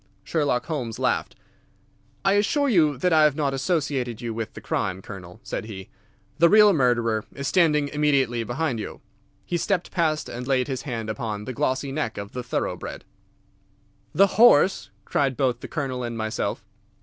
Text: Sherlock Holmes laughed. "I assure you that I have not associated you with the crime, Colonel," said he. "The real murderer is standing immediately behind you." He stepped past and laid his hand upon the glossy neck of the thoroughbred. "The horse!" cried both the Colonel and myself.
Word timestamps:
Sherlock 0.23 0.65
Holmes 0.65 0.97
laughed. 0.97 1.35
"I 2.25 2.33
assure 2.33 2.67
you 2.67 2.97
that 2.97 3.13
I 3.13 3.23
have 3.23 3.35
not 3.35 3.53
associated 3.53 4.19
you 4.19 4.33
with 4.33 4.55
the 4.55 4.59
crime, 4.59 4.99
Colonel," 4.99 5.39
said 5.43 5.65
he. 5.65 5.89
"The 6.39 6.49
real 6.49 6.73
murderer 6.73 7.23
is 7.35 7.47
standing 7.47 7.87
immediately 7.89 8.43
behind 8.43 8.79
you." 8.79 9.01
He 9.45 9.57
stepped 9.57 9.91
past 9.91 10.27
and 10.27 10.47
laid 10.47 10.67
his 10.67 10.81
hand 10.89 11.07
upon 11.07 11.45
the 11.45 11.53
glossy 11.53 11.91
neck 11.91 12.17
of 12.17 12.31
the 12.31 12.41
thoroughbred. 12.41 13.05
"The 14.11 14.25
horse!" 14.41 14.89
cried 15.05 15.37
both 15.37 15.59
the 15.59 15.67
Colonel 15.67 16.01
and 16.01 16.17
myself. 16.17 16.65